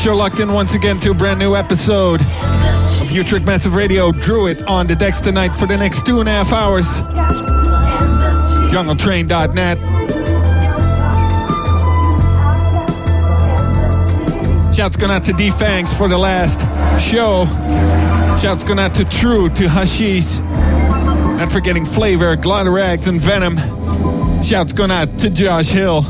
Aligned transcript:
folks, 0.00 0.06
you're 0.06 0.14
locked 0.14 0.40
in 0.40 0.52
once 0.52 0.74
again 0.74 0.98
to 0.98 1.10
a 1.10 1.14
brand 1.14 1.38
new 1.38 1.54
episode 1.54 2.20
of 3.00 3.10
Utrecht 3.10 3.44
Massive 3.46 3.74
Radio. 3.74 4.12
Drew 4.12 4.46
it 4.46 4.62
on 4.62 4.86
the 4.86 4.94
decks 4.94 5.20
tonight 5.20 5.54
for 5.54 5.66
the 5.66 5.76
next 5.76 6.06
two 6.06 6.20
and 6.20 6.28
a 6.28 6.32
half 6.32 6.52
hours. 6.52 6.86
JungleTrain.net. 8.72 9.78
Shouts 14.74 14.96
going 14.96 15.12
out 15.12 15.24
to 15.26 15.32
D-Fangs 15.32 15.92
for 15.92 16.08
the 16.08 16.18
last 16.18 16.60
show. 17.00 17.44
Shouts 18.40 18.64
going 18.64 18.78
out 18.78 18.94
to 18.94 19.04
True, 19.04 19.48
to 19.50 19.68
Hashish. 19.68 20.38
Not 20.40 21.52
forgetting 21.52 21.84
Flavor, 21.84 22.36
Glotarags, 22.36 23.06
and 23.06 23.20
Venom. 23.20 23.58
Shouts 24.42 24.72
going 24.72 24.90
out 24.90 25.18
to 25.18 25.30
Josh 25.30 25.68
Hill. 25.68 26.04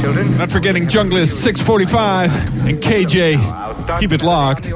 Children. 0.00 0.36
Not 0.36 0.50
forgetting 0.50 0.86
Junglist 0.86 1.40
645 1.40 2.66
and 2.66 2.78
KJ. 2.78 3.98
Keep 4.00 4.12
it 4.12 4.22
locked. 4.22 4.66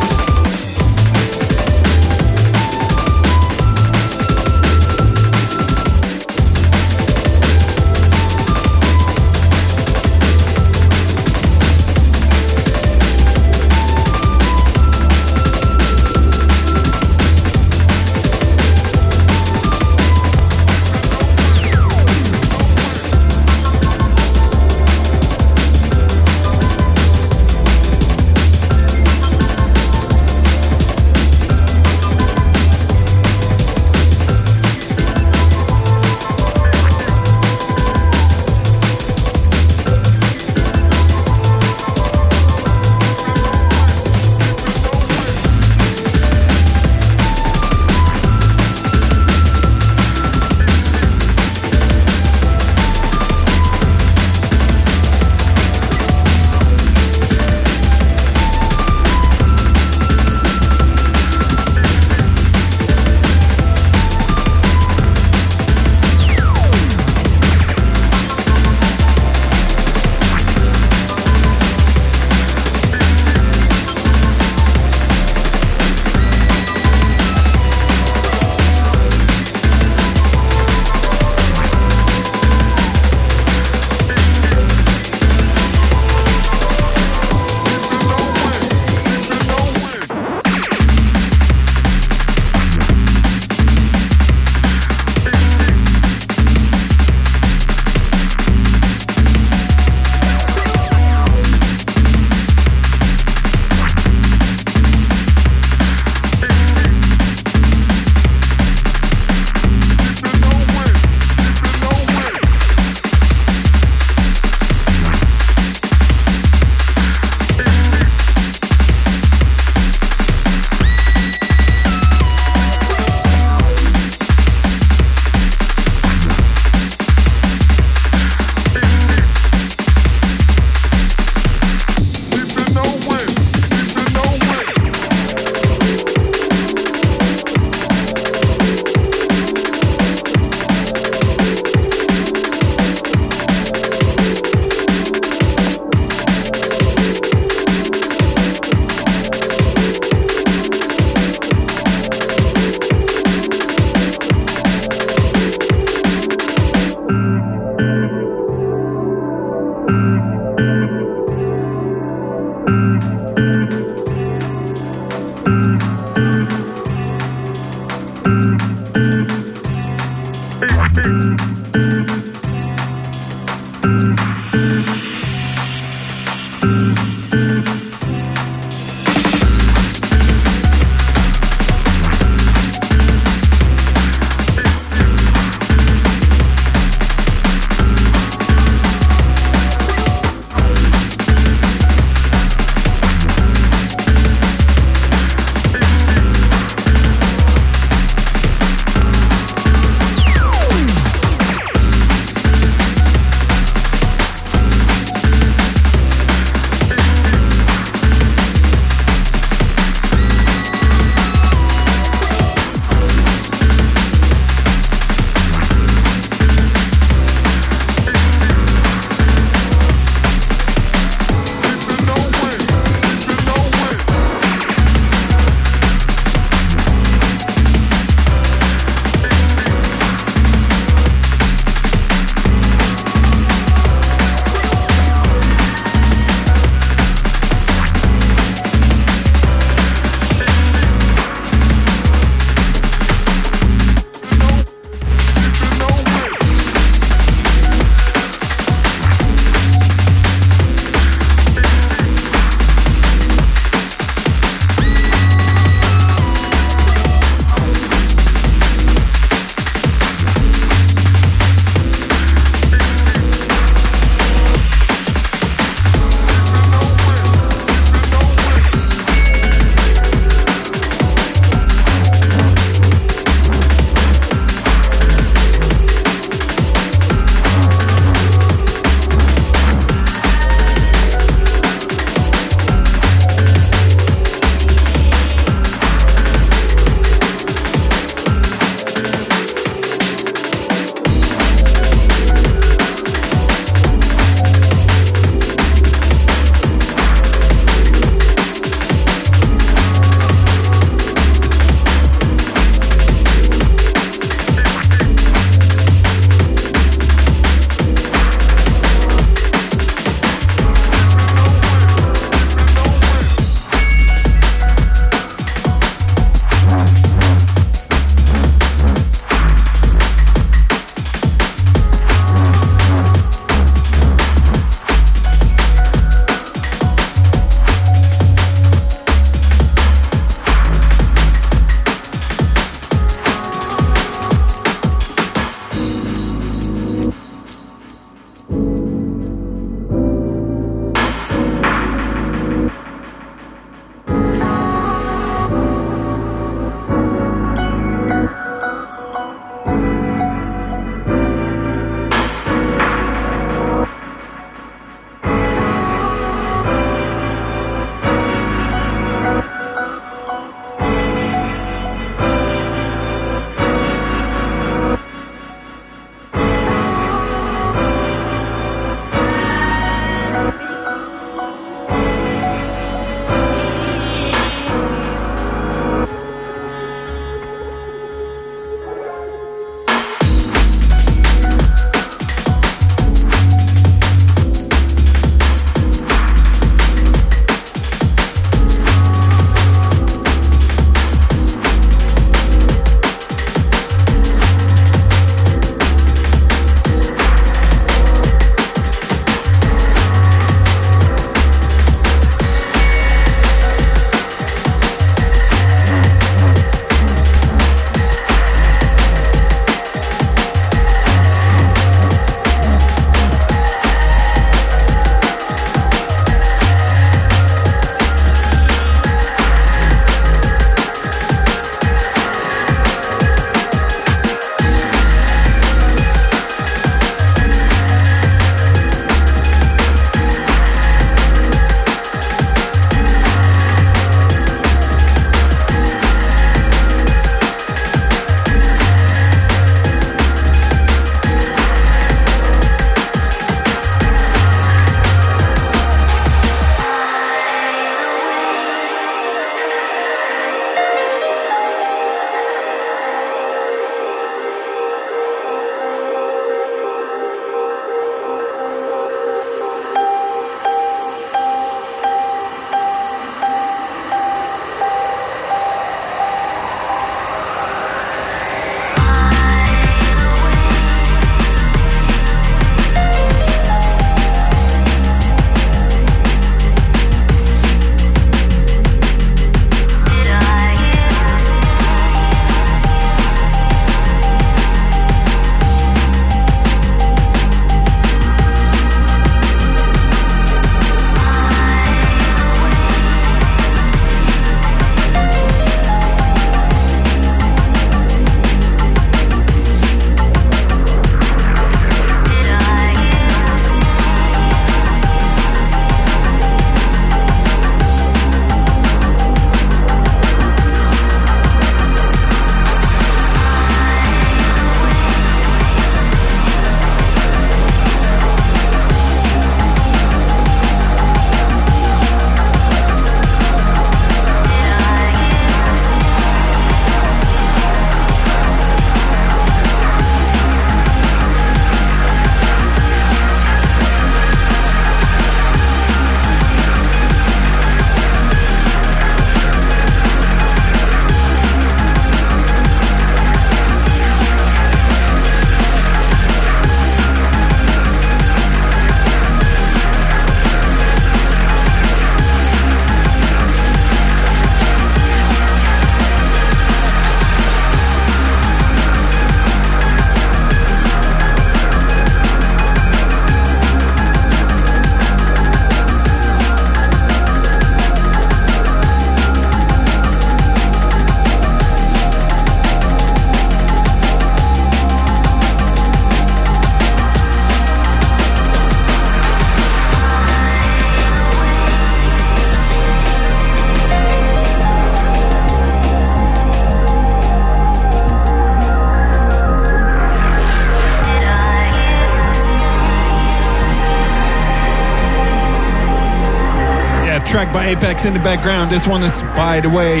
Apex 597.66 598.04
in 598.04 598.14
the 598.14 598.20
background. 598.20 598.70
This 598.70 598.86
one 598.86 599.02
is 599.02 599.22
By 599.34 599.58
the 599.58 599.68
Way. 599.68 600.00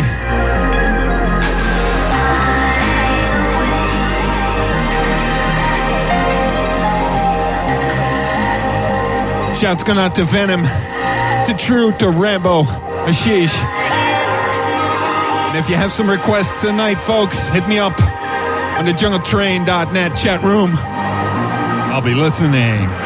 Shouts 9.58 9.82
going 9.82 9.98
out 9.98 10.14
to 10.14 10.24
Venom, 10.24 10.62
to 10.62 11.54
True, 11.58 11.90
to 11.98 12.10
Rambo, 12.10 12.62
Ashish. 12.62 13.52
And 15.48 15.58
if 15.58 15.68
you 15.68 15.74
have 15.74 15.90
some 15.90 16.08
requests 16.08 16.60
tonight, 16.60 17.00
folks, 17.00 17.48
hit 17.48 17.66
me 17.66 17.80
up 17.80 18.00
on 18.78 18.84
the 18.84 18.92
jungletrain.net 18.92 20.16
chat 20.16 20.44
room. 20.44 20.70
I'll 20.76 22.00
be 22.00 22.14
listening. 22.14 23.05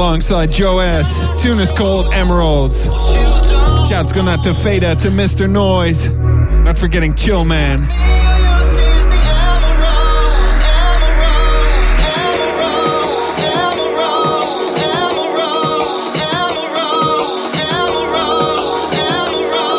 Alongside 0.00 0.50
Joe 0.50 0.78
S. 0.78 1.42
Tune 1.42 1.58
is 1.58 1.70
called 1.70 2.06
Emeralds. 2.14 2.84
Shouts 3.86 4.14
going 4.14 4.28
out 4.28 4.42
to 4.44 4.54
Fada, 4.54 4.94
to 4.94 5.08
Mr. 5.10 5.46
Noise. 5.46 6.08
Not 6.08 6.78
forgetting 6.78 7.12
Chill 7.12 7.44
Man. 7.44 7.82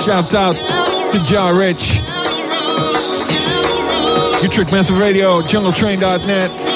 Shouts 0.06 0.36
out 0.36 0.54
to 1.12 1.18
Ja 1.34 1.50
Rich. 1.50 2.00
Utrecht 4.44 4.72
Massive 4.72 5.00
Radio, 5.00 5.42
jungletrain.net. 5.42 6.71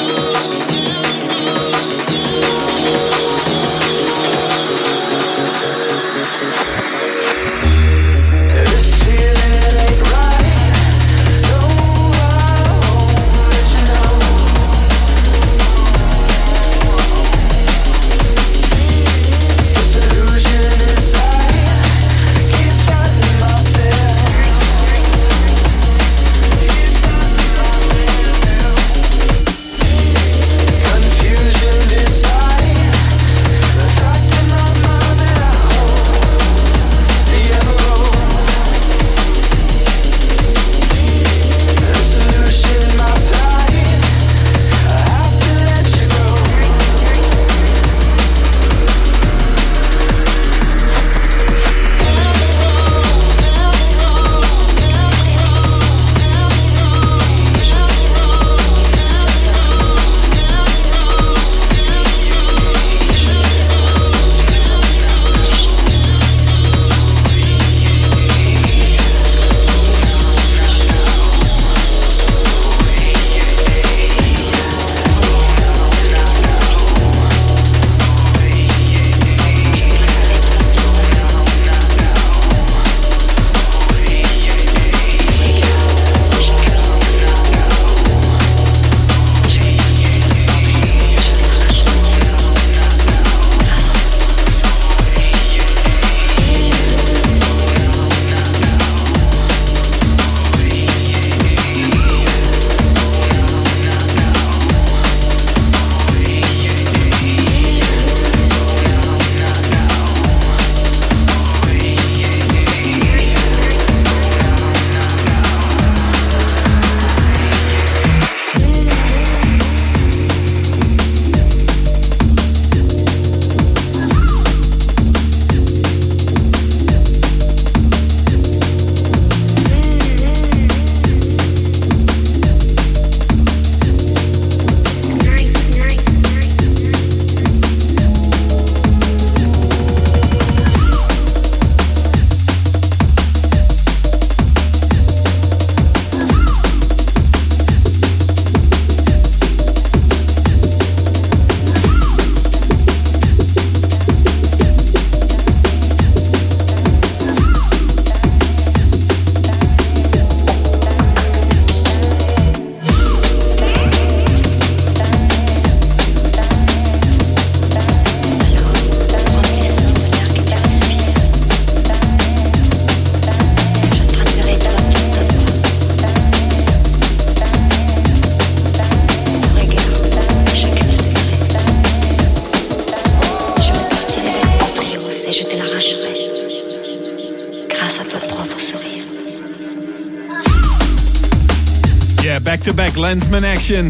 Lenzman 193.05 193.43
action. 193.43 193.89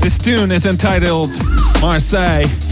This 0.00 0.16
tune 0.16 0.50
is 0.50 0.64
entitled 0.64 1.28
Marseille. 1.82 2.67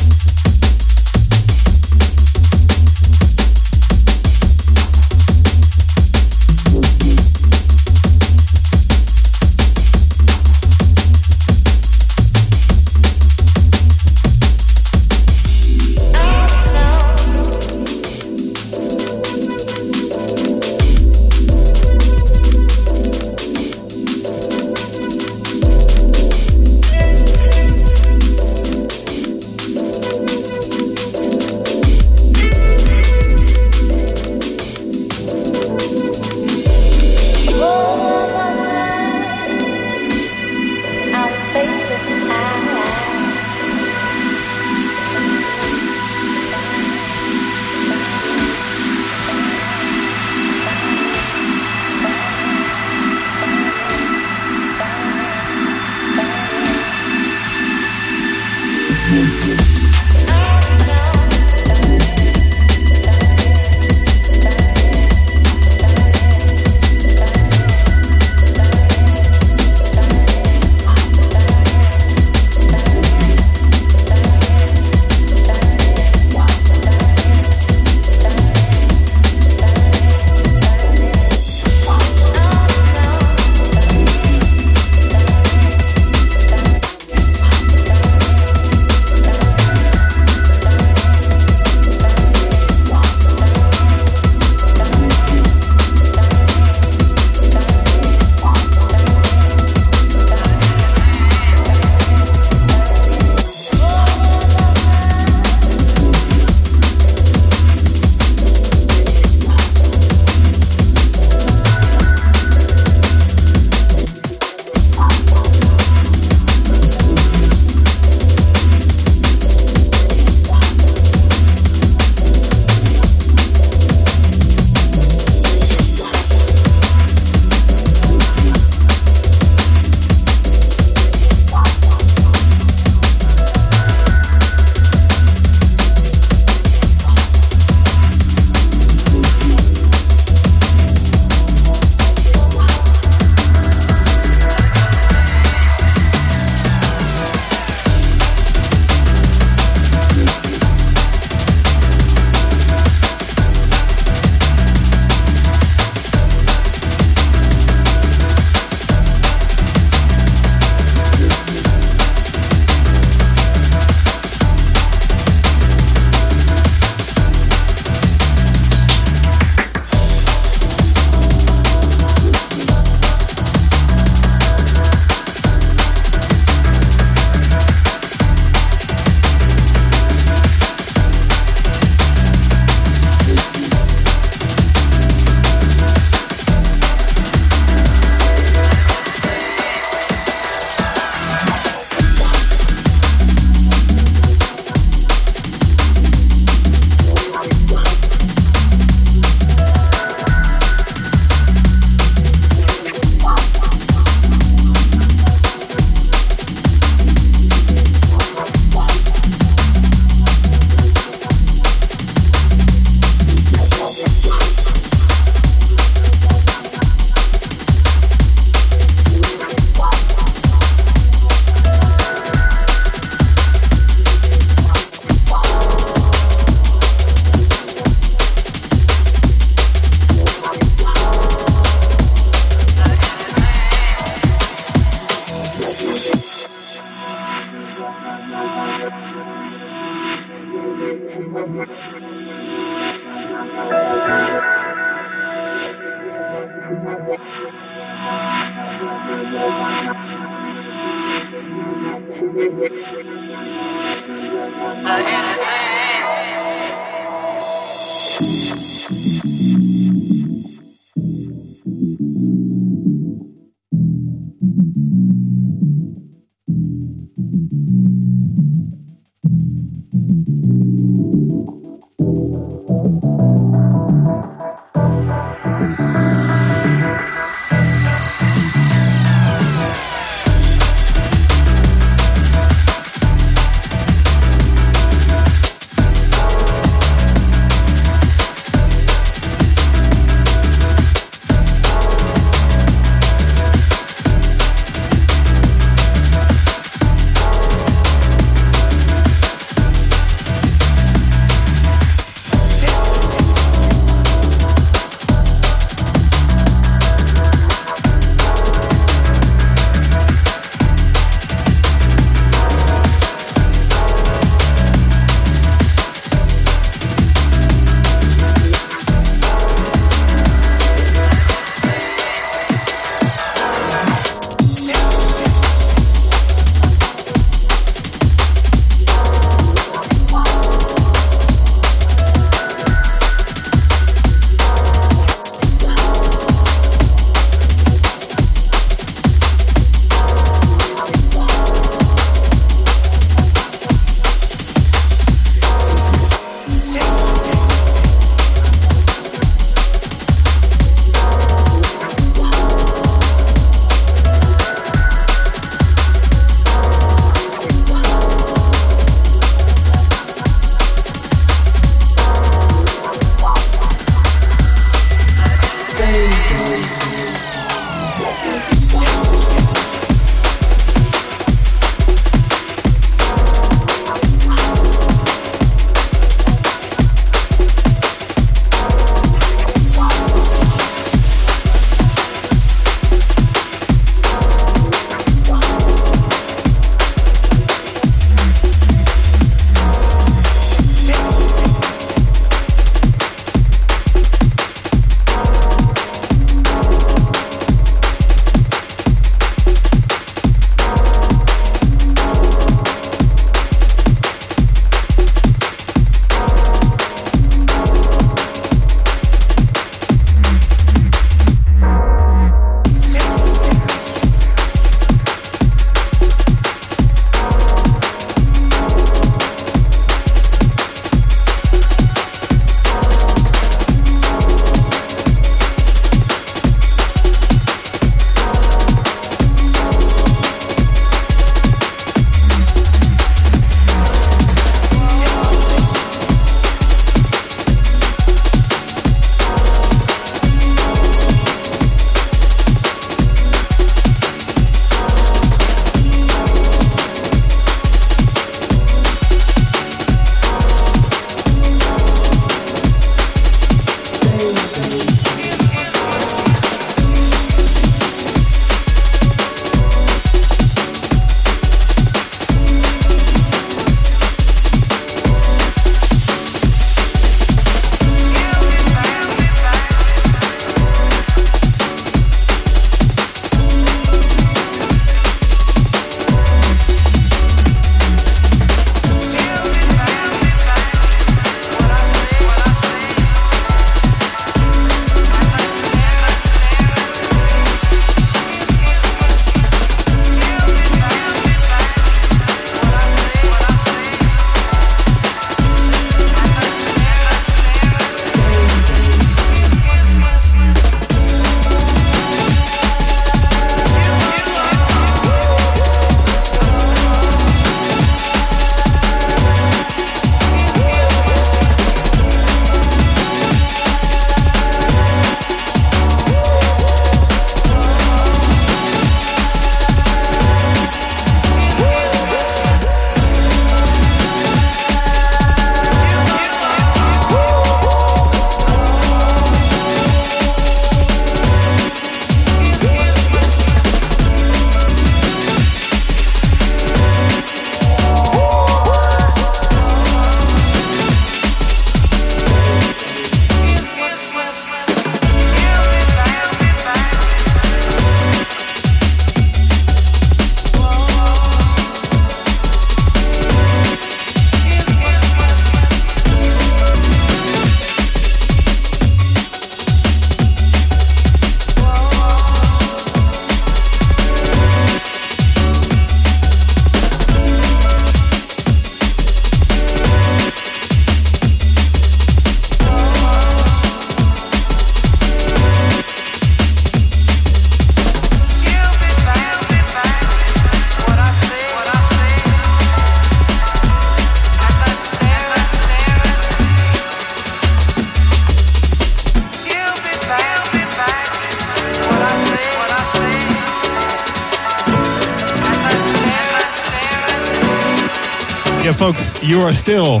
Are 599.44 599.52
still 599.52 600.00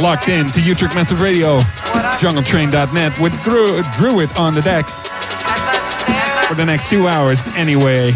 locked 0.00 0.28
in 0.28 0.46
to 0.50 0.60
Utrecht 0.60 0.94
Massive 0.94 1.20
Radio, 1.20 1.60
jungletrain.net 2.20 3.18
with 3.18 3.32
Drew, 3.42 3.82
Druid 3.96 4.30
on 4.36 4.52
the 4.54 4.60
decks 4.60 4.98
for 6.46 6.54
the 6.54 6.64
next 6.66 6.90
two 6.90 7.06
hours 7.06 7.42
anyway. 7.56 8.10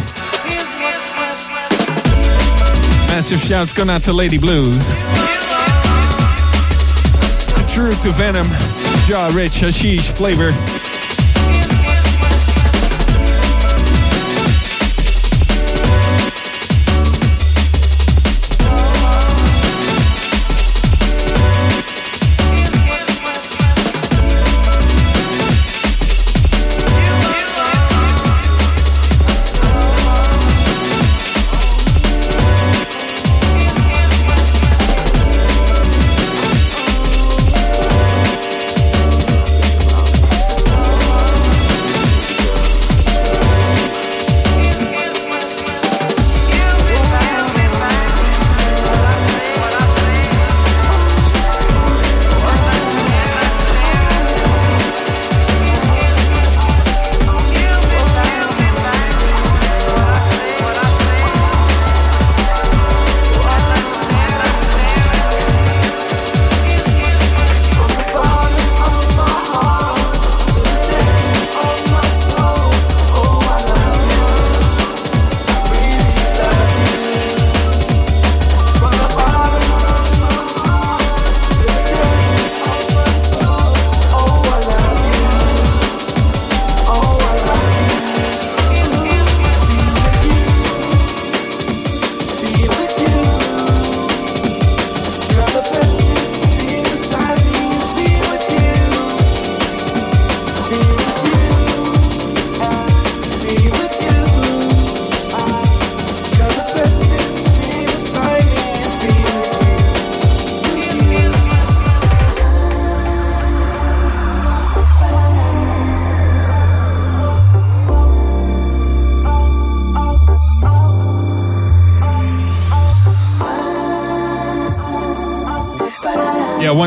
Massive 3.09 3.41
shouts 3.41 3.72
going 3.72 3.89
out 3.89 4.05
to 4.05 4.12
Lady 4.12 4.37
Blues. 4.37 4.87
True 7.72 7.95
to 8.03 8.11
Venom, 8.12 8.47
Jaw 9.07 9.31
Rich, 9.35 9.61
Hashish 9.61 10.11
Flavor. 10.11 10.53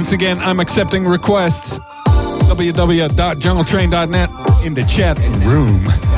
Once 0.02 0.14
again, 0.14 0.40
I'm 0.40 0.60
accepting 0.60 1.06
requests. 1.06 1.78
www.jungletrain.net 1.78 4.30
in 4.66 4.74
the 4.74 4.84
chat 4.86 5.20
room. 5.46 6.11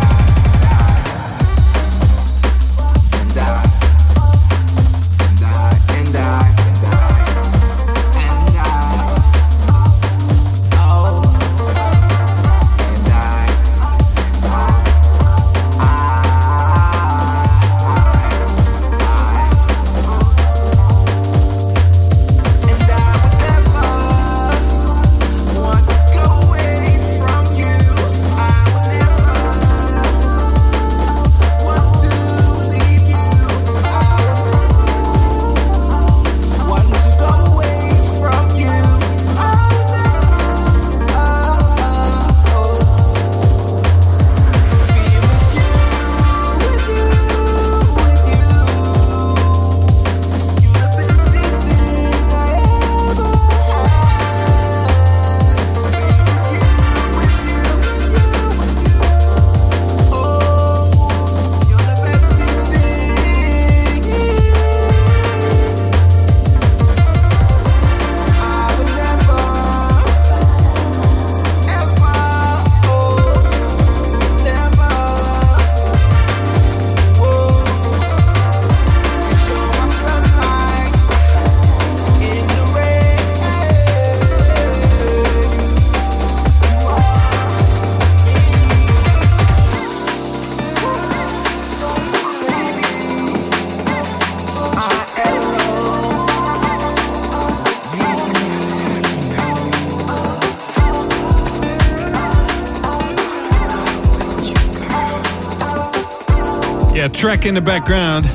Track 107.24 107.46
in 107.46 107.56
the 107.56 107.62
background, 107.62 108.26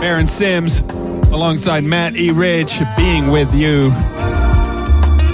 Aaron 0.00 0.28
Sims 0.28 0.82
alongside 1.32 1.82
Matt 1.82 2.14
E. 2.14 2.30
Rich, 2.30 2.78
Being 2.96 3.32
With 3.32 3.52
You. 3.52 3.90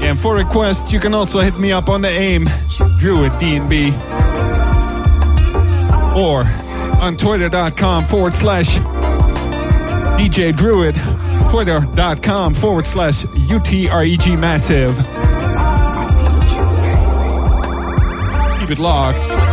And 0.00 0.18
for 0.18 0.36
requests, 0.36 0.90
you 0.90 0.98
can 1.00 1.12
also 1.12 1.40
hit 1.40 1.59
me 1.59 1.70
up 1.70 1.90
on 1.90 2.00
the 2.00 2.09
AIM, 2.09 2.46
Druid 2.96 3.30
DNB. 3.32 3.92
Or 6.16 6.44
on 7.05 7.14
twitter.com 7.16 8.05
forward 8.05 8.32
slash 8.32 8.78
DJ 10.18 10.57
Druid, 10.57 10.94
twitter.com 11.50 12.55
forward 12.55 12.86
slash 12.86 13.24
UTREG 13.24 14.38
Massive. 14.38 14.96
Keep 18.61 18.70
it 18.70 18.78
logged. 18.78 19.43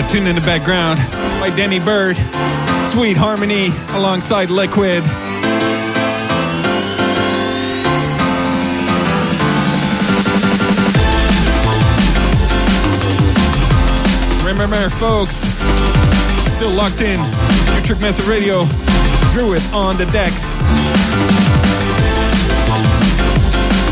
Yeah, 0.00 0.06
tune 0.06 0.26
in 0.26 0.34
the 0.34 0.40
background 0.40 0.98
by 1.40 1.54
Danny 1.54 1.78
Byrd. 1.78 2.16
Sweet 2.90 3.18
Harmony 3.18 3.68
alongside 3.94 4.48
Liquid. 4.48 5.02
Remember, 14.42 14.88
folks, 14.96 15.36
still 16.56 16.70
locked 16.70 17.02
in. 17.02 17.20
Trick 17.84 18.00
Master 18.00 18.22
Radio, 18.22 18.64
Druid 19.34 19.62
on 19.74 19.98
the 19.98 20.06
decks. 20.06 21.49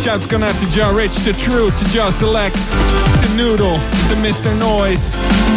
Shouts 0.08 0.24
going 0.24 0.42
out 0.42 0.54
to 0.54 0.66
Jaw 0.70 0.88
Rich, 0.88 1.22
to 1.24 1.34
True, 1.34 1.70
to 1.70 1.84
Jaw 1.90 2.08
Select, 2.08 2.56
to 2.56 3.36
Noodle, 3.36 3.74
to 3.74 4.14
Mr. 4.24 4.58
Noise. 4.58 5.10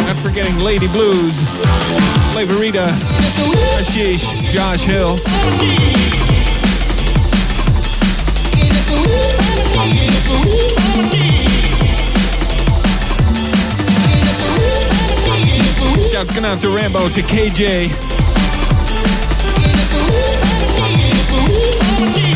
Not 0.06 0.20
forgetting 0.20 0.58
Lady 0.58 0.88
Blues, 0.88 1.32
Flavorita, 2.34 2.84
Ashish, 3.80 4.22
Josh 4.52 4.82
Hill. 4.82 5.16
Shouts 16.10 16.30
going 16.32 16.44
out 16.44 16.60
to 16.60 16.68
Rambo, 16.68 17.08
to 17.08 17.22
KJ. 17.22 17.88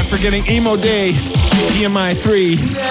Forgetting 0.09 0.47
Emo 0.47 0.77
Day, 0.77 1.13
EMI 1.57 2.15
3. 2.15 2.86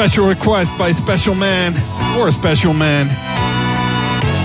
Special 0.00 0.26
request 0.26 0.72
by 0.78 0.92
special 0.92 1.34
man 1.34 1.74
or 2.18 2.28
a 2.28 2.32
special 2.32 2.72
man. 2.72 3.06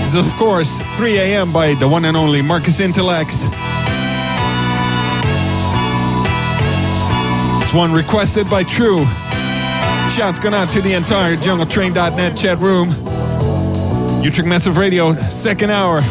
Is, 0.04 0.14
of 0.14 0.30
course, 0.34 0.82
3 0.98 1.16
a.m. 1.16 1.50
by 1.50 1.72
the 1.72 1.88
one 1.88 2.04
and 2.04 2.14
only 2.14 2.42
Marcus 2.42 2.78
Intellects. 2.78 3.44
This 7.58 7.72
one 7.72 7.94
requested 7.94 8.50
by 8.50 8.64
True. 8.64 9.06
Shouts 10.14 10.40
going 10.40 10.52
out 10.52 10.70
to 10.72 10.82
the 10.82 10.92
entire 10.92 11.36
JungleTrain.net 11.36 12.36
chat 12.36 12.58
room. 12.58 12.90
Utrecht 14.22 14.46
Massive 14.46 14.76
Radio, 14.76 15.14
second 15.14 15.70
hour. 15.70 16.02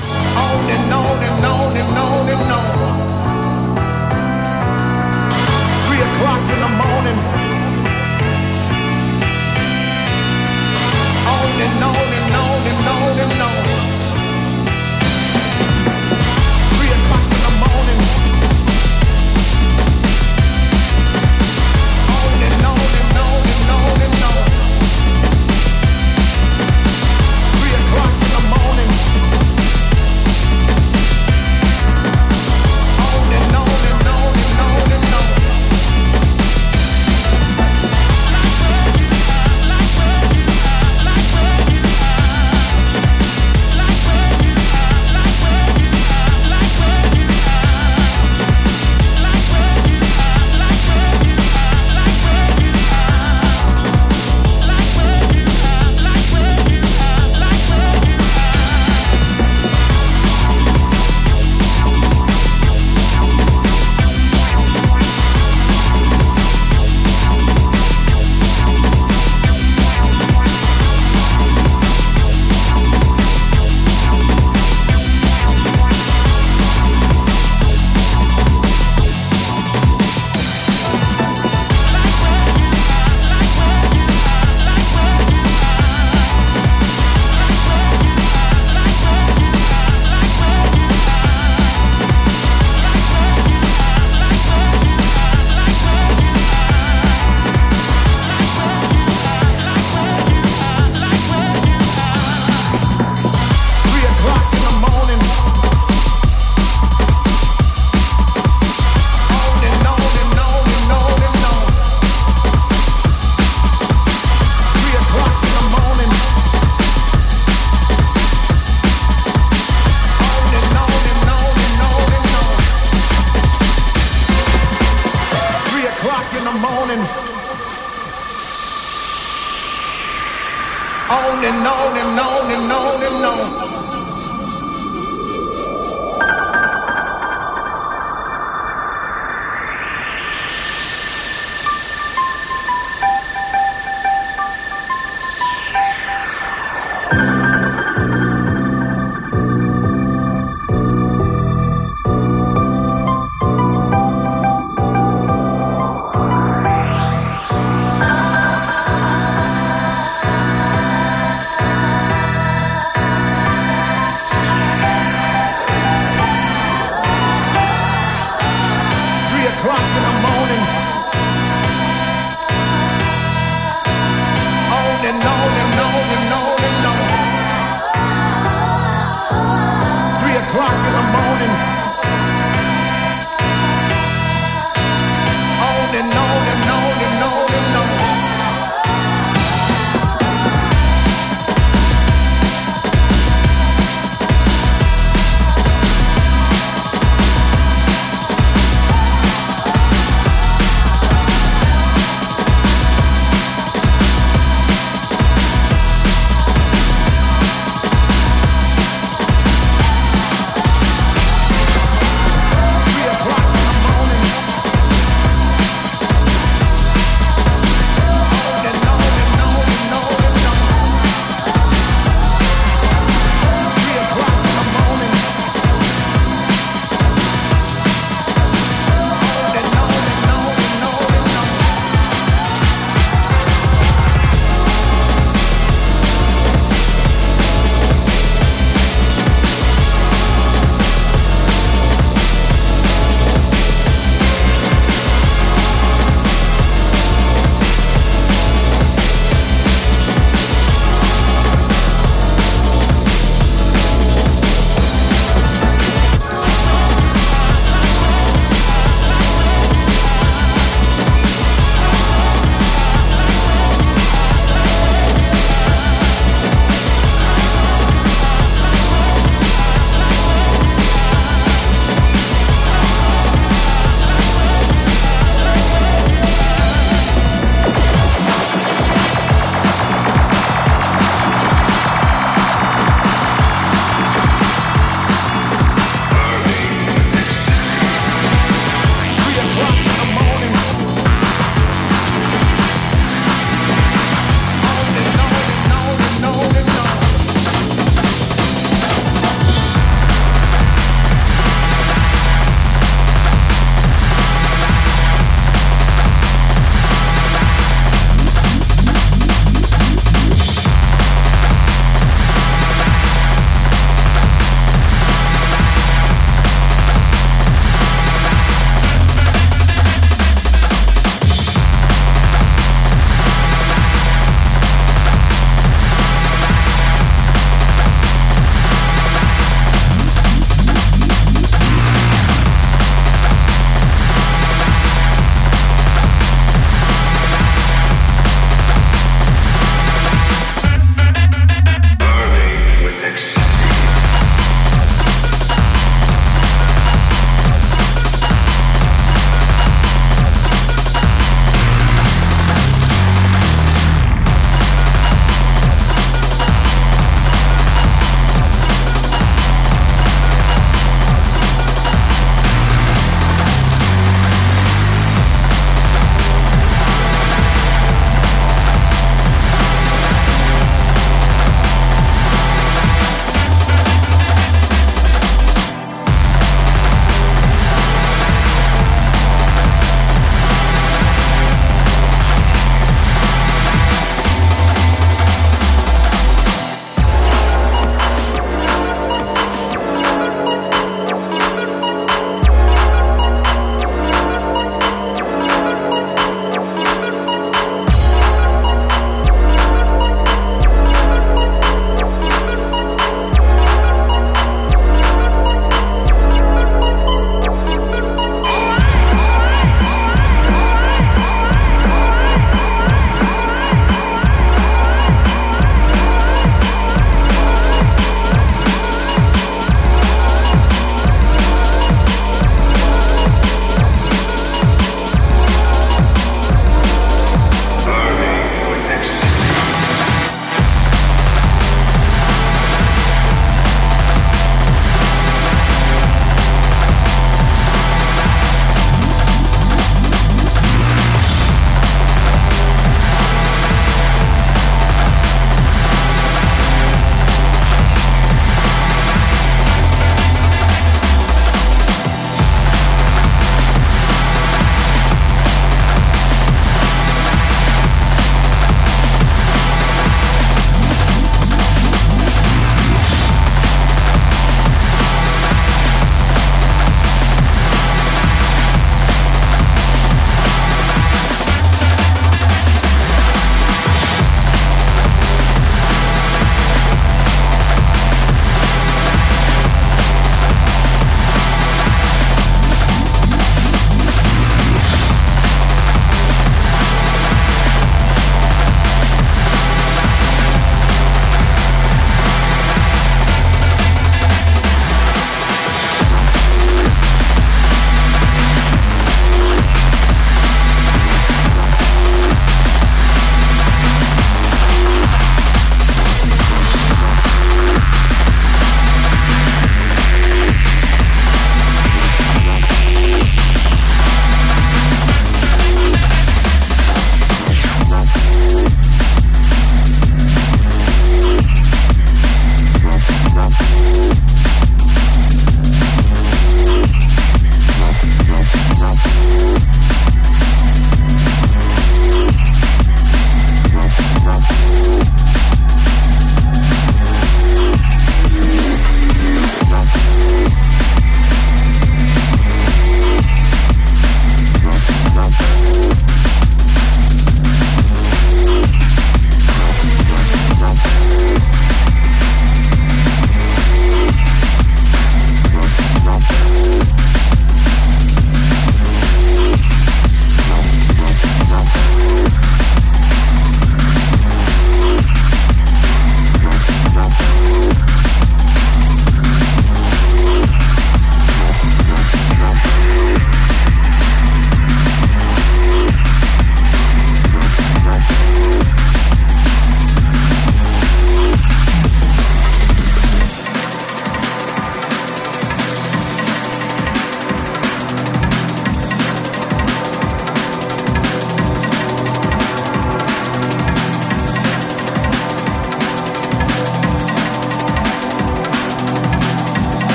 On 131.35 131.43
and 131.43 131.67
on 131.67 131.97
and 131.97 132.19
on 132.19 132.51
and 132.51 132.71
on 132.71 133.03
and 133.03 133.25
on. 133.25 133.84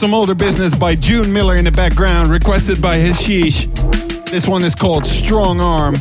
Some 0.00 0.14
older 0.14 0.34
business 0.34 0.74
by 0.74 0.94
June 0.94 1.30
Miller 1.30 1.56
in 1.56 1.66
the 1.66 1.70
background, 1.70 2.30
requested 2.30 2.80
by 2.80 2.96
Hashish. 2.96 3.66
This 4.30 4.48
one 4.48 4.62
is 4.62 4.74
called 4.74 5.04
Strong 5.04 5.60
Arm. 5.60 5.96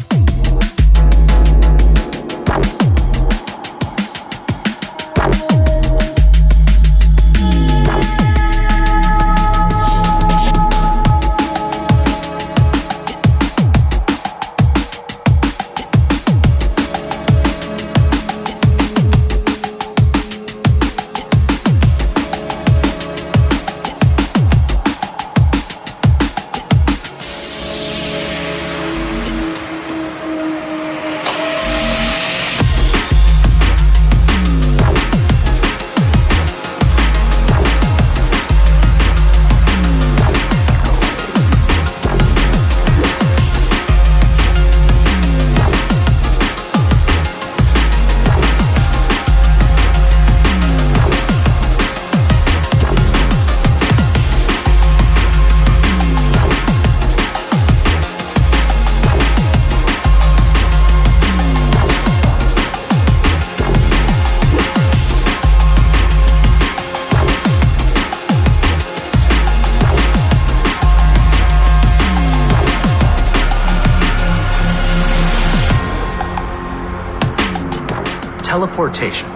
Teleportation, 78.99 79.29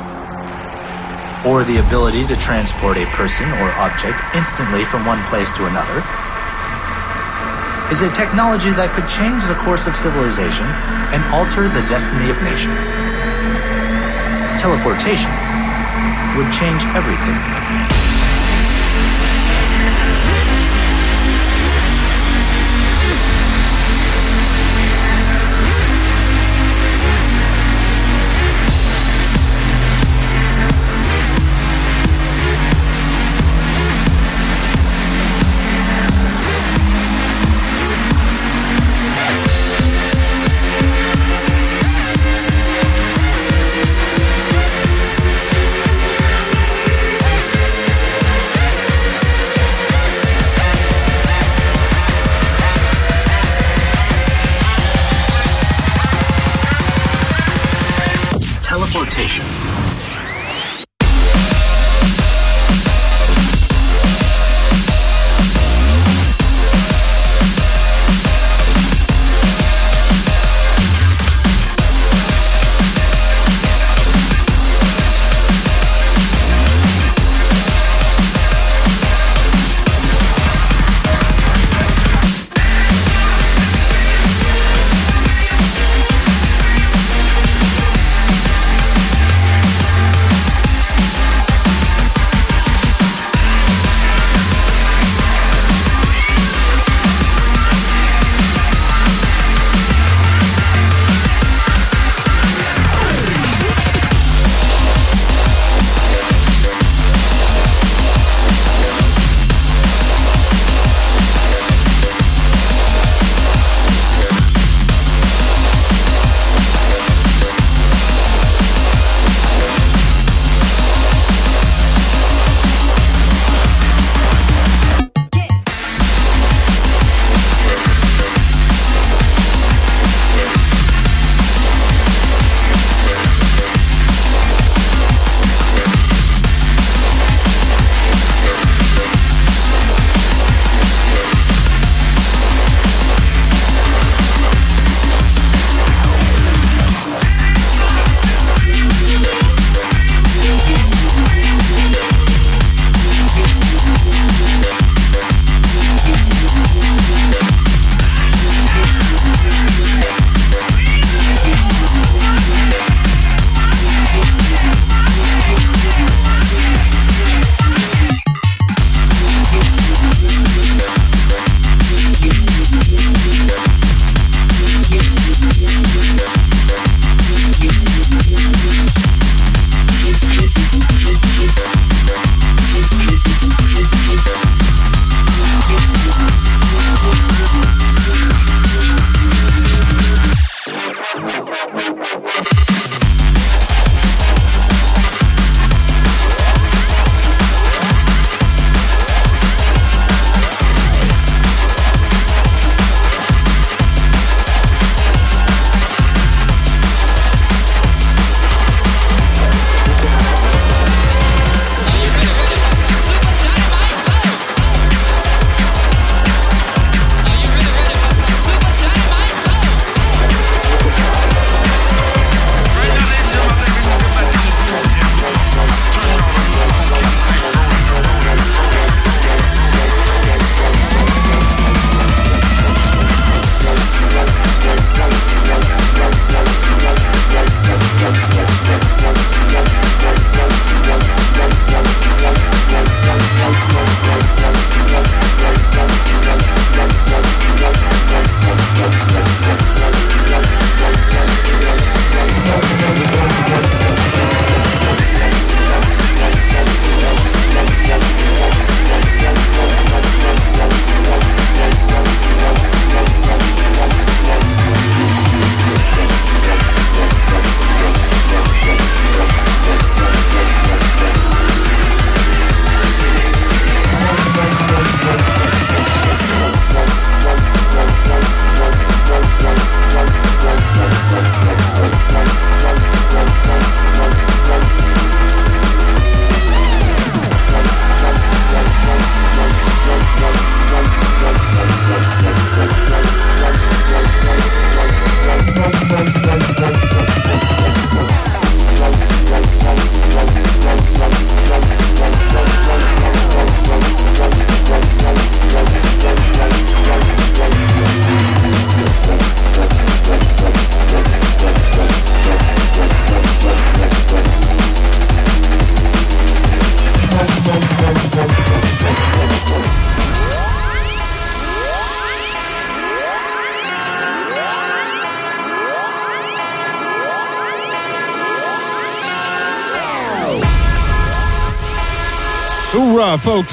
or 1.45 1.63
the 1.63 1.79
ability 1.79 2.27
to 2.27 2.35
transport 2.35 2.97
a 2.97 3.05
person 3.15 3.51
or 3.53 3.71
object 3.79 4.19
instantly 4.35 4.83
from 4.85 5.05
one 5.05 5.23
place 5.27 5.51
to 5.55 5.65
another, 5.65 6.03
is 7.91 8.01
a 8.01 8.11
technology 8.11 8.71
that 8.71 8.91
could 8.93 9.07
change 9.07 9.43
the 9.47 9.55
course 9.63 9.87
of 9.87 9.95
civilization 9.95 10.67
and 11.15 11.23
alter 11.31 11.67
the 11.69 11.83
destiny 11.87 12.29
of 12.29 12.41
nations. 12.43 12.83
Teleportation 14.59 15.31
would 16.35 16.51
change 16.51 16.83
everything. 16.95 17.82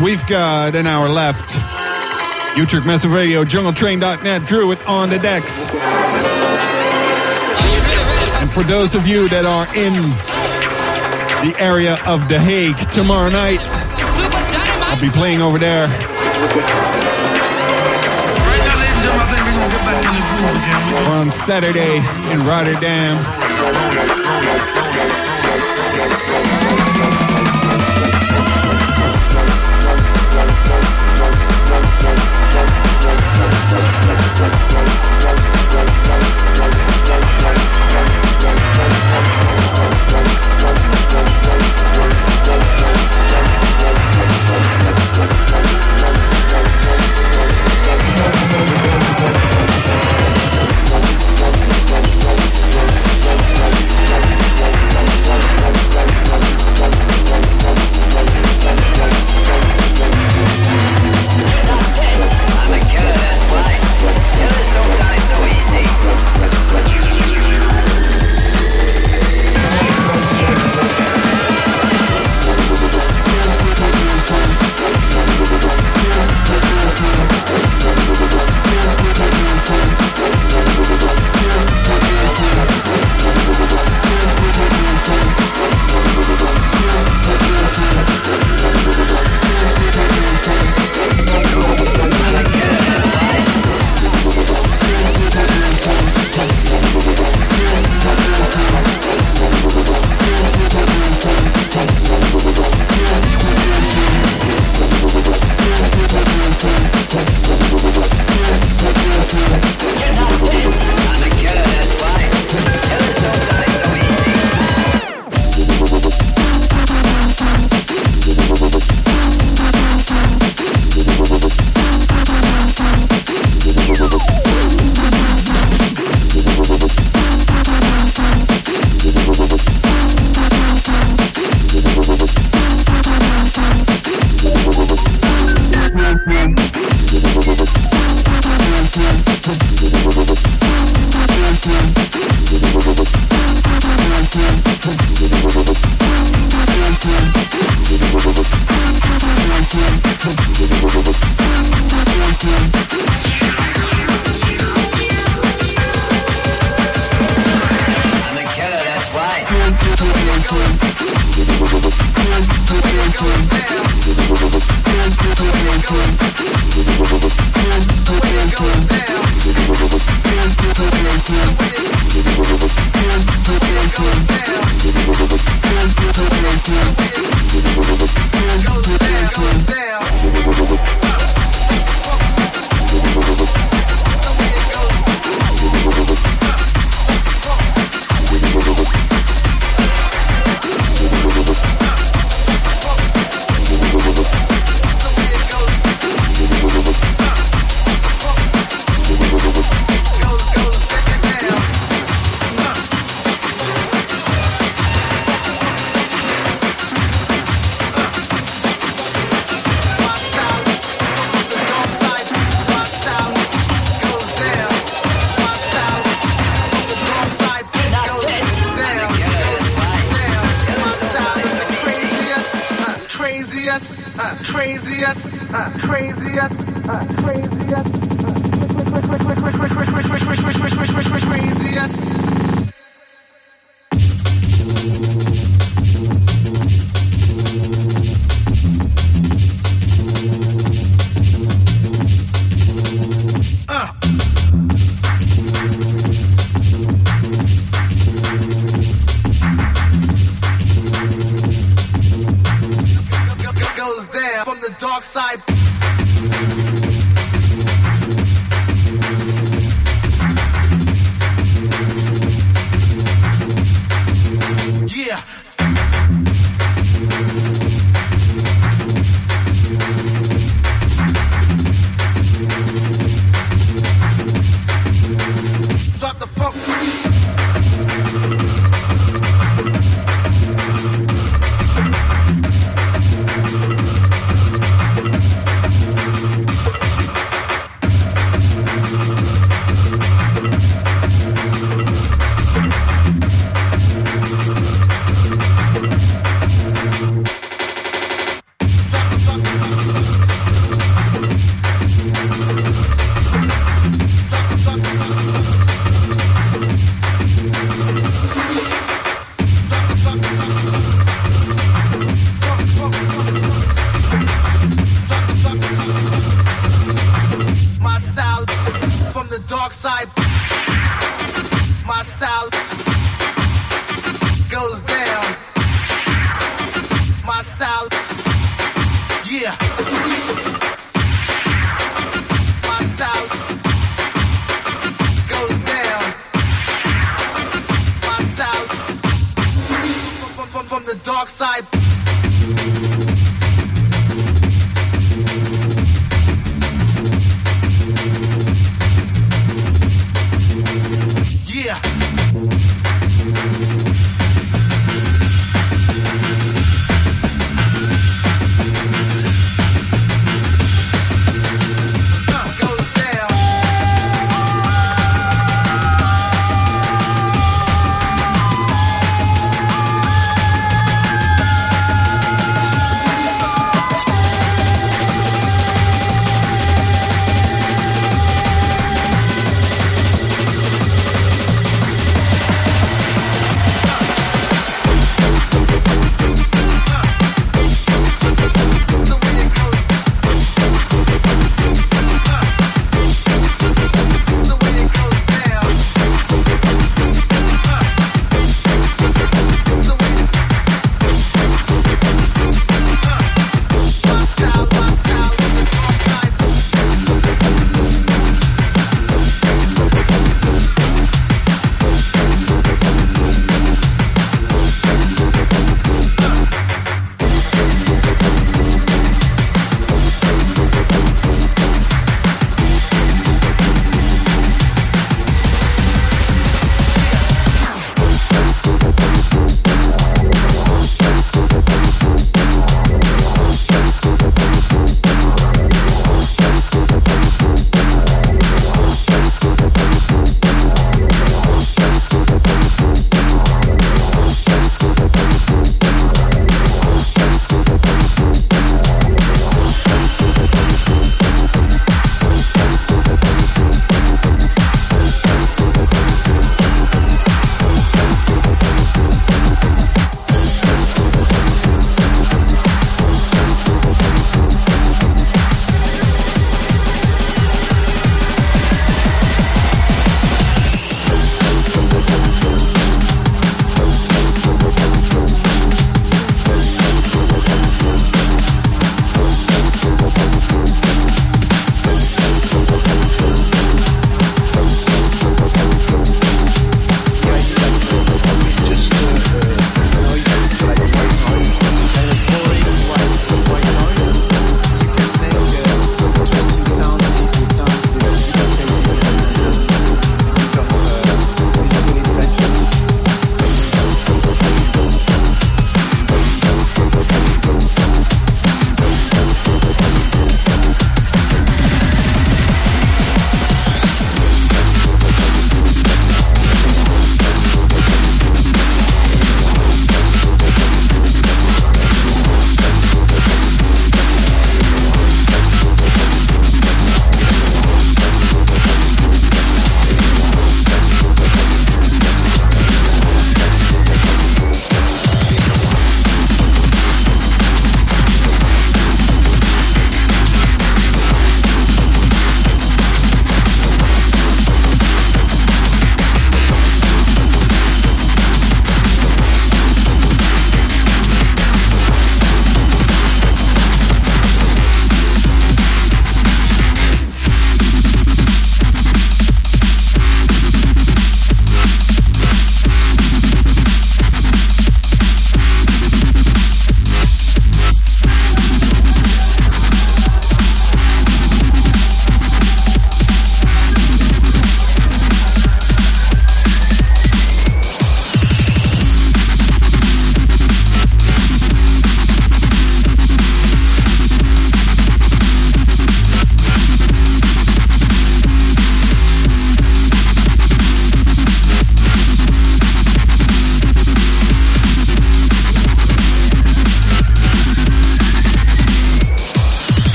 We've 0.00 0.26
got 0.26 0.74
an 0.74 0.86
hour 0.86 1.08
left. 1.08 1.54
Utrecht 2.56 2.86
Massive 2.86 3.12
Radio, 3.12 3.44
jungletrain.net, 3.44 4.46
Druid 4.46 4.80
on 4.82 5.10
the 5.10 5.18
decks. 5.18 5.68
And 8.40 8.50
for 8.50 8.62
those 8.62 8.94
of 8.94 9.06
you 9.06 9.28
that 9.28 9.44
are 9.44 9.66
in 9.76 9.92
the 11.46 11.54
area 11.60 11.98
of 12.06 12.28
The 12.28 12.38
Hague 12.38 12.78
tomorrow 12.90 13.30
night, 13.30 13.60
I'll 14.90 15.00
be 15.00 15.10
playing 15.10 15.40
over 15.40 15.58
there. 15.58 15.86
Or 20.94 21.16
on 21.16 21.30
Saturday 21.30 21.96
in 22.32 22.44
Rotterdam. 22.46 23.16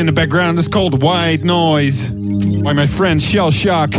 In 0.00 0.06
the 0.06 0.12
background 0.12 0.58
is 0.58 0.66
called 0.66 1.02
White 1.02 1.44
Noise 1.44 2.08
by 2.64 2.72
my 2.72 2.86
friend 2.86 3.20
Shell 3.20 3.50
Shock. 3.50 3.92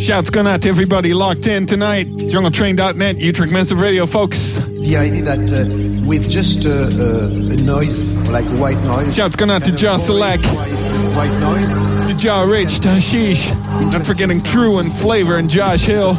Shouts 0.00 0.30
going 0.30 0.46
out 0.46 0.62
to 0.62 0.70
everybody 0.70 1.12
locked 1.12 1.46
in 1.46 1.66
tonight. 1.66 2.06
JungleTrain.net, 2.06 3.18
Utrecht 3.18 3.52
Massive 3.52 3.80
Radio, 3.80 4.06
folks. 4.06 4.56
The 4.56 4.96
idea 4.96 5.22
that 5.22 5.38
uh, 5.38 6.08
with 6.08 6.30
just 6.30 6.64
a, 6.64 6.72
a, 6.72 7.26
a 7.52 7.56
noise, 7.64 8.16
like 8.30 8.46
white 8.58 8.82
noise. 8.84 9.14
Shouts 9.14 9.36
going 9.36 9.50
out 9.50 9.62
to 9.64 9.70
Kind 9.70 9.74
of 9.74 9.80
Joe 9.80 9.96
voice, 9.96 10.06
Select. 10.06 10.44
White, 10.46 11.28
white 11.28 11.40
noise. 11.40 12.08
To 12.08 12.16
Jaw 12.16 12.42
Rich, 12.44 12.80
to 12.80 12.88
Hashish. 12.88 13.50
Not 13.92 14.06
forgetting 14.06 14.42
True 14.42 14.78
and 14.78 14.90
Flavor 14.90 15.36
and 15.36 15.48
Josh 15.48 15.84
Hill. 15.84 16.14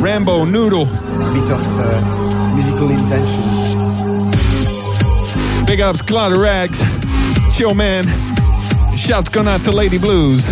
Rambo 0.00 0.46
Noodle. 0.46 0.82
A 0.82 1.32
bit 1.34 1.50
of 1.50 1.62
uh, 1.78 2.54
musical 2.54 2.90
intention. 2.90 3.71
Big 5.72 5.80
ups, 5.80 6.02
Cloud 6.02 6.36
Rags. 6.36 6.78
Chill 7.56 7.72
man. 7.72 8.04
Shouts 8.94 9.30
going 9.30 9.48
out 9.48 9.64
to 9.64 9.72
Lady 9.72 9.96
Blues. 9.96 10.46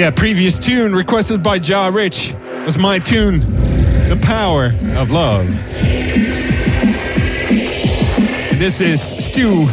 Yeah, 0.00 0.10
previous 0.10 0.58
tune 0.58 0.94
requested 0.94 1.42
by 1.42 1.56
Ja 1.56 1.88
Rich 1.88 2.34
was 2.64 2.78
my 2.78 2.98
tune, 2.98 3.40
The 4.08 4.18
Power 4.22 4.72
of 4.98 5.10
Love. 5.10 5.46
This 8.58 8.80
is 8.80 9.02
Stu 9.02 9.66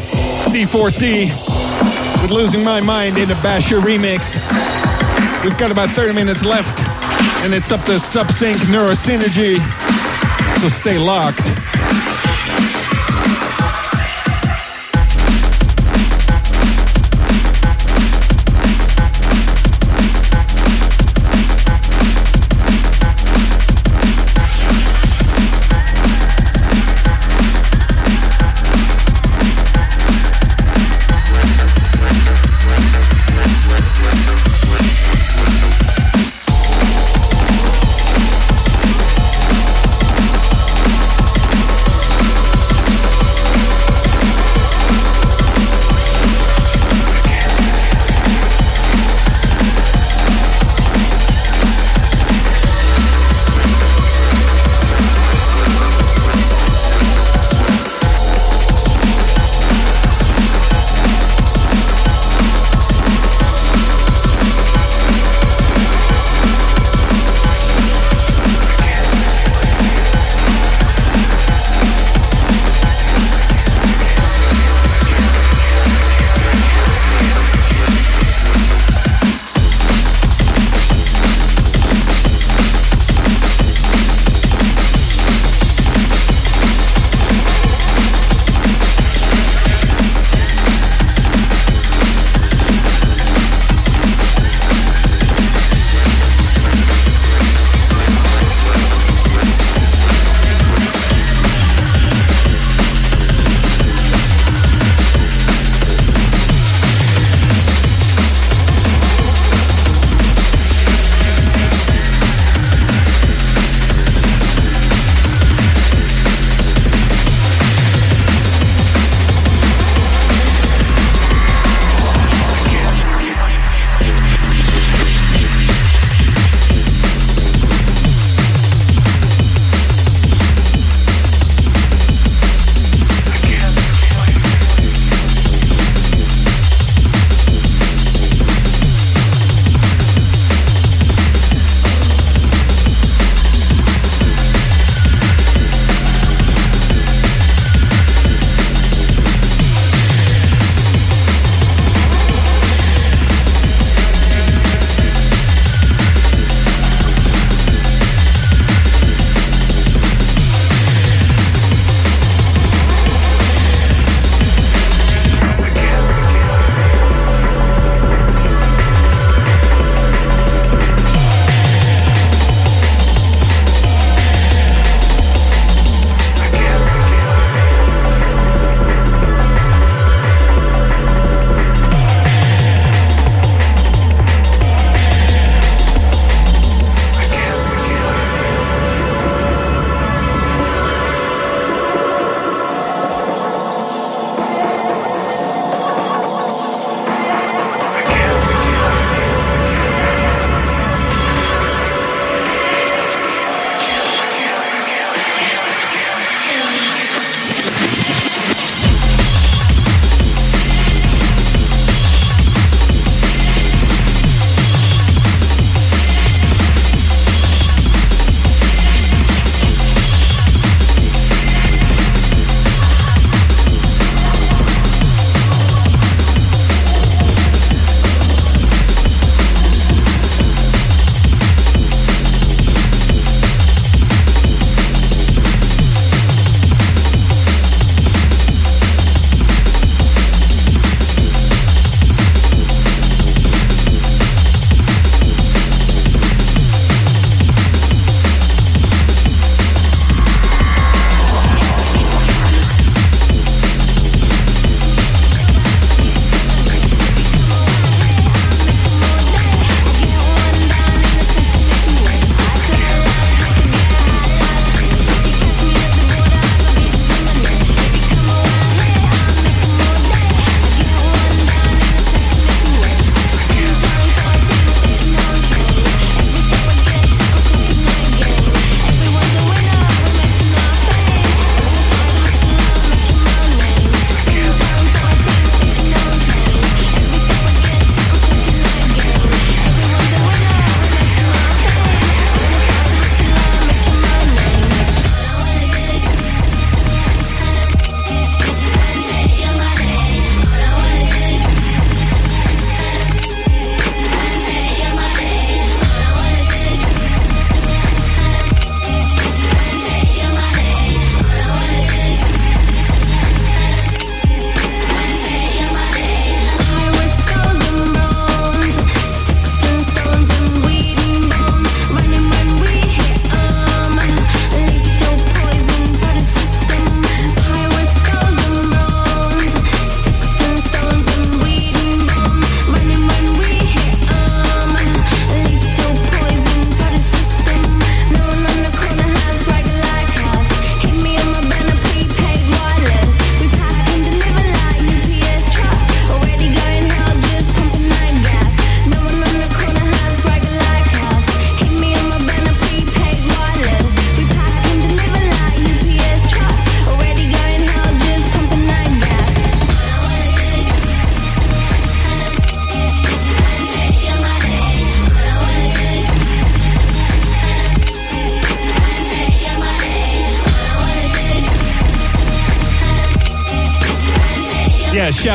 C4C 0.52 2.22
with 2.22 2.32
Losing 2.32 2.62
My 2.62 2.82
Mind 2.82 3.18
in 3.18 3.32
a 3.32 3.36
Basher 3.36 3.78
remix. 3.78 4.36
We've 5.46 5.58
got 5.58 5.72
about 5.72 5.92
30 5.92 6.12
minutes 6.12 6.44
left, 6.44 6.78
and 7.46 7.54
it's 7.54 7.72
up 7.72 7.86
to 7.86 7.94
Subsync 7.94 8.58
Neurosynergy, 8.68 9.60
so 10.60 10.68
stay 10.68 10.98
locked. 10.98 11.40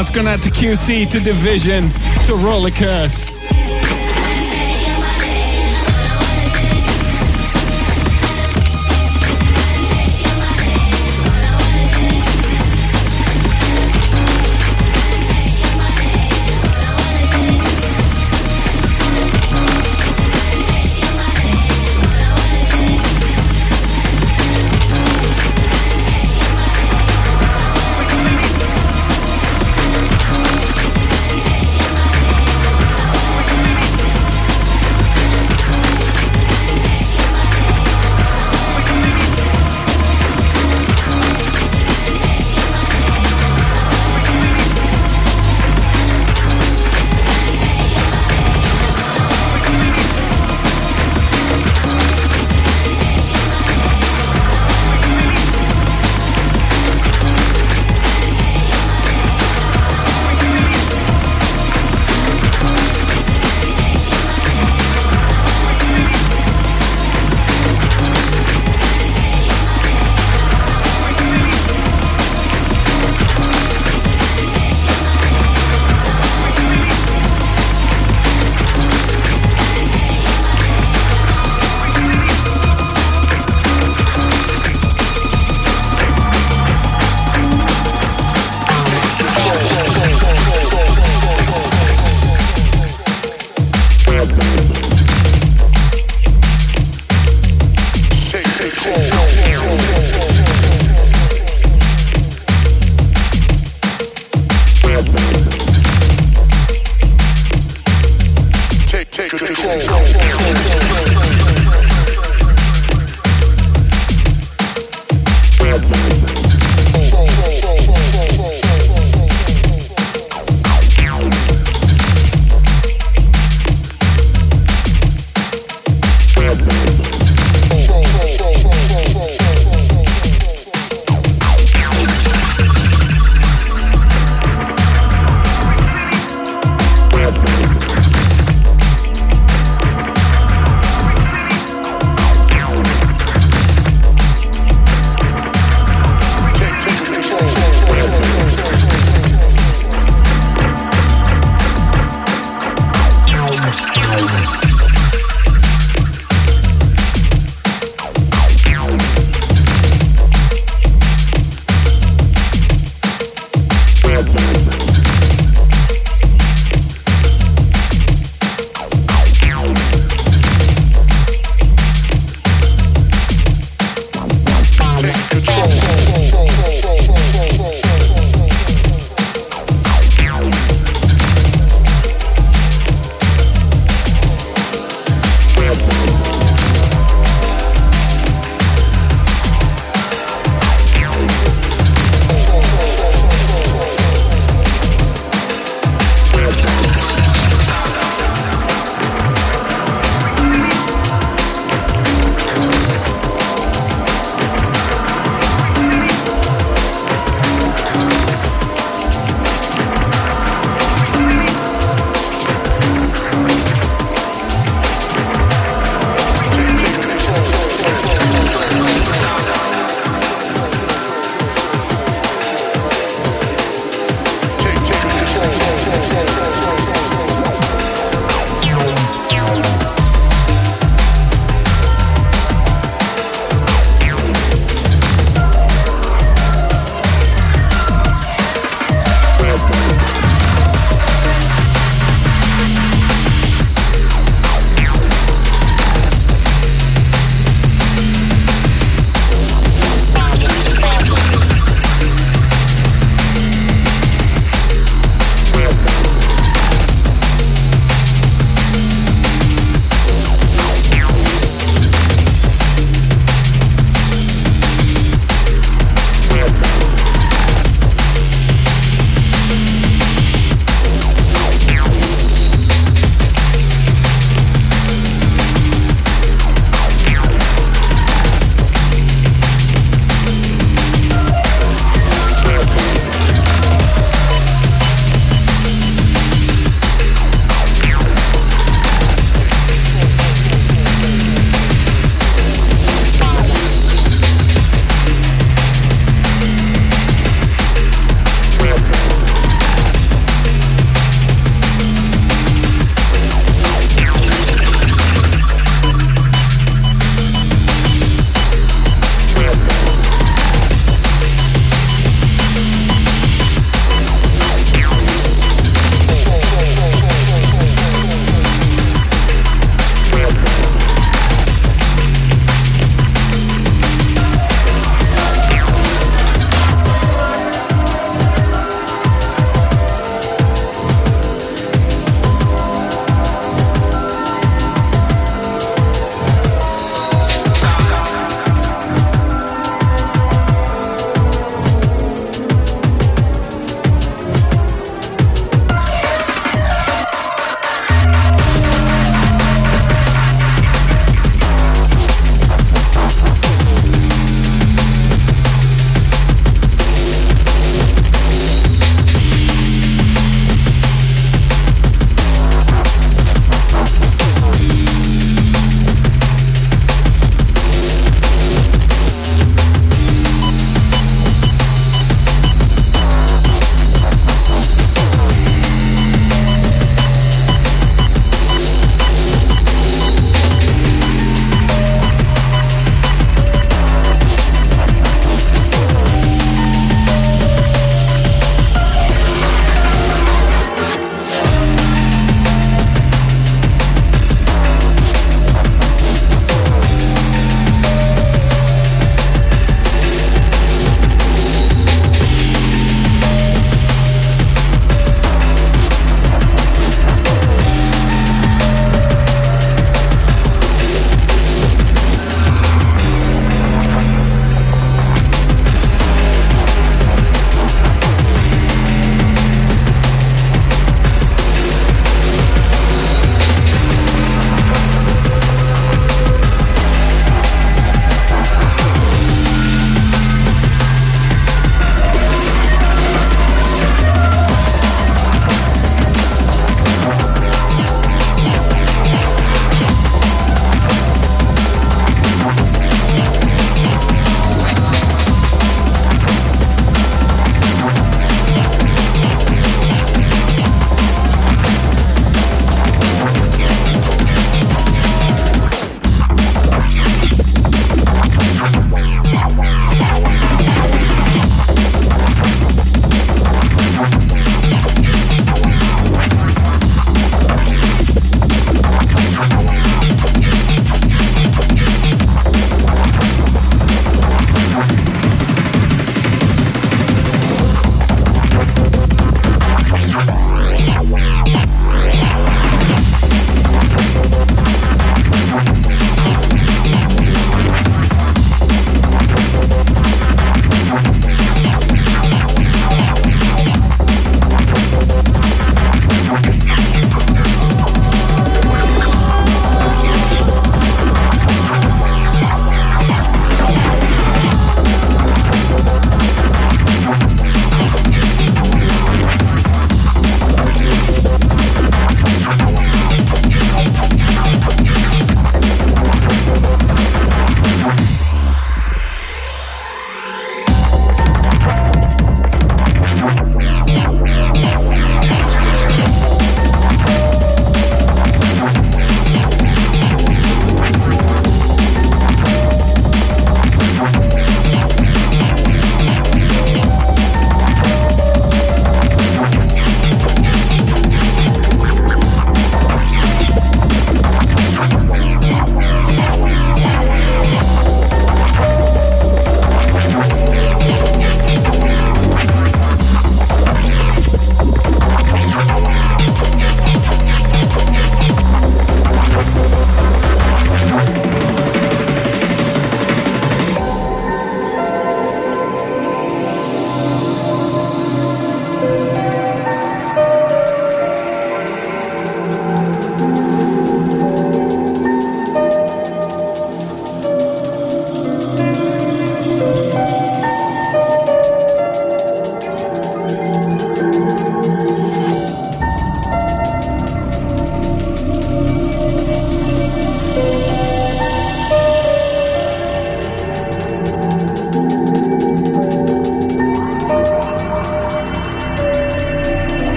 Shouts 0.00 0.08
going 0.08 0.28
out 0.28 0.40
to 0.44 0.50
QC, 0.50 1.10
to 1.10 1.20
Division, 1.20 1.90
to 2.24 2.32
Rollicast. 2.32 3.29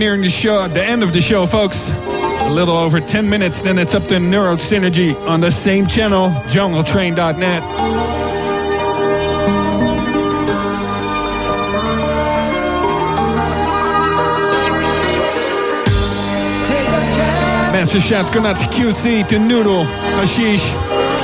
Nearing 0.00 0.22
the 0.22 0.30
show, 0.30 0.66
the 0.66 0.82
end 0.82 1.02
of 1.02 1.12
the 1.12 1.20
show, 1.20 1.44
folks. 1.44 1.92
A 1.92 2.50
little 2.50 2.74
over 2.74 3.00
10 3.00 3.28
minutes, 3.28 3.60
then 3.60 3.78
it's 3.78 3.94
up 3.94 4.04
to 4.04 4.14
Neurosynergy 4.14 5.14
on 5.28 5.40
the 5.40 5.50
same 5.50 5.86
channel, 5.86 6.30
jungletrain.net. 6.48 7.62
Master 17.74 18.00
shouts 18.00 18.30
going 18.30 18.46
out 18.46 18.58
to 18.58 18.66
QC, 18.66 19.28
to 19.28 19.38
Noodle, 19.38 19.84
Hashish, 19.84 20.64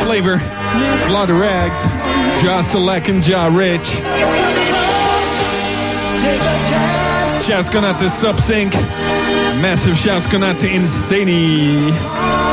Flavor, 0.05 0.35
a 0.35 1.13
lot 1.13 1.31
of 1.31 1.41
rags, 1.41 1.83
Jaw 2.45 2.61
Select 2.61 3.09
and 3.09 3.23
Jaw 3.23 3.47
Rich. 3.47 4.46
Shouts 7.47 7.71
going 7.71 7.85
out 7.85 7.97
to 8.01 8.07
Subsync. 8.07 8.73
Massive 9.63 9.97
shouts 9.97 10.27
going 10.27 10.43
out 10.43 10.59
to 10.59 10.67
Insani. 10.67 12.46